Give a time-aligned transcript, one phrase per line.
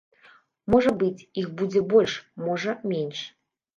[0.75, 2.13] Можа быць, іх будзе больш,
[2.49, 3.19] можа, менш.